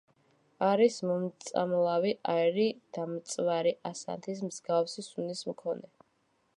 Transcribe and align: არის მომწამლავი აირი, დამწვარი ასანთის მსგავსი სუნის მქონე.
არის 0.67 0.95
მომწამლავი 1.09 2.13
აირი, 2.35 2.65
დამწვარი 2.99 3.75
ასანთის 3.91 4.43
მსგავსი 4.49 5.07
სუნის 5.11 5.47
მქონე. 5.53 5.97